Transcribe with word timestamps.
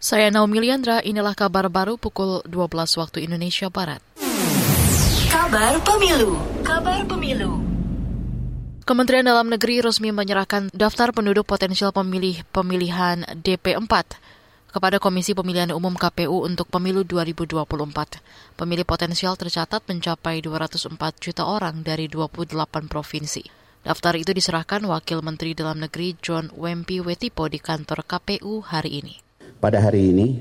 Saya 0.00 0.32
Naomi 0.32 0.64
Liandra, 0.64 1.04
inilah 1.04 1.36
kabar 1.36 1.68
baru 1.68 2.00
pukul 2.00 2.40
12 2.48 2.72
waktu 2.96 3.28
Indonesia 3.28 3.68
Barat. 3.68 4.00
Kabar 5.28 5.76
Pemilu. 5.84 6.40
Kabar 6.64 7.04
Pemilu. 7.04 7.60
Kementerian 8.88 9.28
Dalam 9.28 9.52
Negeri 9.52 9.84
resmi 9.84 10.08
menyerahkan 10.08 10.72
daftar 10.72 11.12
penduduk 11.12 11.44
potensial 11.44 11.92
pemilih 11.92 12.48
pemilihan 12.48 13.28
DP4 13.44 14.16
kepada 14.72 14.96
Komisi 14.96 15.36
Pemilihan 15.36 15.68
Umum 15.68 15.92
KPU 15.92 16.48
untuk 16.48 16.72
pemilu 16.72 17.04
2024. 17.04 18.56
Pemilih 18.56 18.88
potensial 18.88 19.36
tercatat 19.36 19.84
mencapai 19.84 20.40
204 20.40 20.96
juta 21.20 21.44
orang 21.44 21.84
dari 21.84 22.08
28 22.08 22.56
provinsi. 22.88 23.44
Daftar 23.84 24.16
itu 24.16 24.32
diserahkan 24.32 24.80
Wakil 24.80 25.20
Menteri 25.20 25.52
Dalam 25.52 25.76
Negeri 25.76 26.16
John 26.24 26.48
Wempi 26.56 27.04
Wetipo 27.04 27.52
di 27.52 27.60
kantor 27.60 28.08
KPU 28.08 28.64
hari 28.64 29.04
ini 29.04 29.28
pada 29.60 29.76
hari 29.76 30.08
ini 30.08 30.40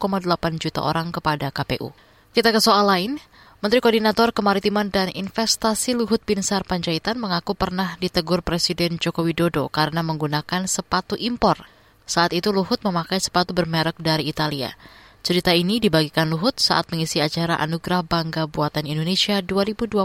juta 0.58 0.82
orang 0.82 1.14
kepada 1.14 1.54
KPU. 1.54 1.94
Kita 2.34 2.50
ke 2.50 2.58
soal 2.58 2.90
lain, 2.90 3.22
Menteri 3.56 3.80
Koordinator 3.80 4.36
Kemaritiman 4.36 4.92
dan 4.92 5.08
Investasi 5.08 5.96
Luhut 5.96 6.20
Binsar 6.20 6.60
Panjaitan 6.68 7.16
mengaku 7.16 7.56
pernah 7.56 7.96
ditegur 7.96 8.44
Presiden 8.44 9.00
Joko 9.00 9.24
Widodo 9.24 9.72
karena 9.72 10.04
menggunakan 10.04 10.68
sepatu 10.68 11.16
impor. 11.16 11.64
Saat 12.04 12.36
itu 12.36 12.52
Luhut 12.52 12.84
memakai 12.84 13.16
sepatu 13.16 13.56
bermerek 13.56 13.96
dari 13.96 14.28
Italia. 14.28 14.76
Cerita 15.24 15.56
ini 15.56 15.80
dibagikan 15.80 16.28
Luhut 16.28 16.60
saat 16.60 16.92
mengisi 16.92 17.24
acara 17.24 17.56
Anugerah 17.56 18.04
Bangga 18.04 18.44
Buatan 18.44 18.84
Indonesia 18.84 19.40
2022 19.40 20.04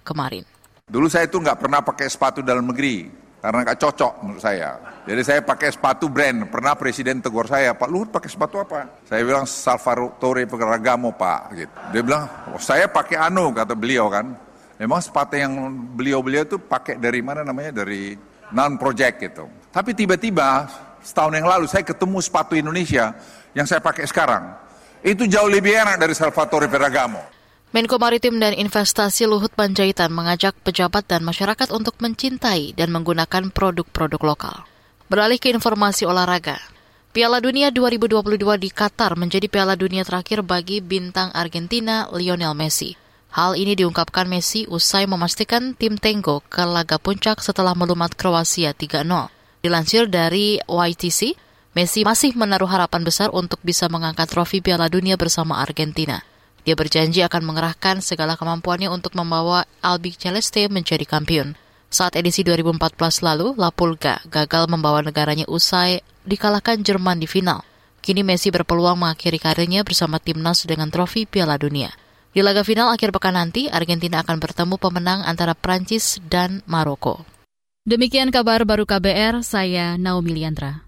kemarin. 0.00 0.48
Dulu 0.88 1.06
saya 1.12 1.28
itu 1.28 1.36
nggak 1.36 1.68
pernah 1.68 1.84
pakai 1.84 2.08
sepatu 2.08 2.40
dalam 2.40 2.64
negeri, 2.64 3.12
karena 3.46 3.62
nggak 3.62 3.78
cocok 3.78 4.12
menurut 4.26 4.42
saya. 4.42 4.74
Jadi 5.06 5.22
saya 5.22 5.38
pakai 5.38 5.70
sepatu 5.70 6.10
brand. 6.10 6.50
Pernah 6.50 6.74
presiden 6.74 7.22
tegur 7.22 7.46
saya, 7.46 7.78
Pak 7.78 7.86
Luhut 7.86 8.10
pakai 8.10 8.26
sepatu 8.26 8.58
apa? 8.58 9.06
Saya 9.06 9.22
bilang 9.22 9.46
Salvatore 9.46 10.50
Ferragamo 10.50 11.14
Pak. 11.14 11.40
Gitu. 11.54 11.74
Dia 11.94 12.02
bilang, 12.02 12.26
oh, 12.50 12.58
saya 12.58 12.90
pakai 12.90 13.14
Anu 13.22 13.54
kata 13.54 13.78
beliau 13.78 14.10
kan. 14.10 14.34
Memang 14.82 14.98
sepatu 14.98 15.38
yang 15.38 15.54
beliau-beliau 15.94 16.42
itu 16.42 16.58
pakai 16.58 16.98
dari 16.98 17.22
mana 17.22 17.46
namanya 17.46 17.86
dari 17.86 18.18
non 18.50 18.74
project 18.82 19.22
gitu. 19.22 19.46
Tapi 19.70 19.94
tiba-tiba 19.94 20.66
setahun 20.98 21.38
yang 21.38 21.46
lalu 21.46 21.70
saya 21.70 21.86
ketemu 21.86 22.18
sepatu 22.18 22.58
Indonesia 22.58 23.14
yang 23.54 23.62
saya 23.62 23.78
pakai 23.78 24.10
sekarang. 24.10 24.58
Itu 25.06 25.30
jauh 25.30 25.46
lebih 25.46 25.86
enak 25.86 26.02
dari 26.02 26.18
Salvatore 26.18 26.66
Ferragamo. 26.66 27.22
Menko 27.74 27.98
Maritim 27.98 28.38
dan 28.38 28.54
Investasi 28.54 29.26
Luhut 29.26 29.50
Panjaitan 29.50 30.14
mengajak 30.14 30.54
pejabat 30.62 31.02
dan 31.10 31.26
masyarakat 31.26 31.74
untuk 31.74 31.98
mencintai 31.98 32.78
dan 32.78 32.94
menggunakan 32.94 33.50
produk-produk 33.50 34.22
lokal. 34.22 34.56
Beralih 35.10 35.42
ke 35.42 35.50
informasi 35.50 36.06
olahraga. 36.06 36.62
Piala 37.10 37.42
Dunia 37.42 37.74
2022 37.74 38.38
di 38.62 38.70
Qatar 38.70 39.18
menjadi 39.18 39.50
Piala 39.50 39.74
Dunia 39.74 40.06
terakhir 40.06 40.46
bagi 40.46 40.78
bintang 40.78 41.34
Argentina 41.34 42.06
Lionel 42.14 42.54
Messi. 42.54 42.94
Hal 43.34 43.58
ini 43.58 43.74
diungkapkan 43.74 44.30
Messi 44.30 44.70
usai 44.70 45.10
memastikan 45.10 45.74
tim 45.74 45.98
Tenggo 45.98 46.46
ke 46.46 46.62
laga 46.62 47.02
puncak 47.02 47.42
setelah 47.42 47.74
melumat 47.74 48.14
Kroasia 48.14 48.78
3-0. 48.78 49.02
Dilansir 49.66 50.06
dari 50.06 50.62
YTC, 50.62 51.34
Messi 51.74 52.06
masih 52.06 52.38
menaruh 52.38 52.70
harapan 52.70 53.02
besar 53.02 53.34
untuk 53.34 53.58
bisa 53.66 53.90
mengangkat 53.90 54.30
trofi 54.30 54.62
Piala 54.62 54.86
Dunia 54.86 55.18
bersama 55.18 55.58
Argentina. 55.58 56.22
Dia 56.66 56.74
berjanji 56.74 57.22
akan 57.22 57.46
mengerahkan 57.46 58.02
segala 58.02 58.34
kemampuannya 58.34 58.90
untuk 58.90 59.14
membawa 59.14 59.70
Albi 59.86 60.10
Celeste 60.18 60.66
menjadi 60.66 61.06
kampion. 61.06 61.54
Saat 61.86 62.18
edisi 62.18 62.42
2014 62.42 63.22
lalu, 63.22 63.54
La 63.54 63.70
Pulga 63.70 64.18
gagal 64.26 64.66
membawa 64.66 64.98
negaranya 65.06 65.46
usai 65.46 66.02
dikalahkan 66.26 66.82
Jerman 66.82 67.22
di 67.22 67.30
final. 67.30 67.62
Kini 68.02 68.26
Messi 68.26 68.50
berpeluang 68.50 68.98
mengakhiri 68.98 69.38
karirnya 69.38 69.86
bersama 69.86 70.18
timnas 70.18 70.66
dengan 70.66 70.90
trofi 70.90 71.22
Piala 71.22 71.54
Dunia. 71.54 71.94
Di 72.34 72.42
laga 72.42 72.66
final 72.66 72.90
akhir 72.90 73.14
pekan 73.14 73.38
nanti, 73.38 73.70
Argentina 73.70 74.20
akan 74.26 74.42
bertemu 74.42 74.74
pemenang 74.76 75.22
antara 75.22 75.54
Prancis 75.54 76.18
dan 76.26 76.66
Maroko. 76.66 77.22
Demikian 77.86 78.34
kabar 78.34 78.66
baru 78.66 78.82
KBR, 78.82 79.46
saya 79.46 79.94
Naomi 79.94 80.34
Liandra. 80.34 80.85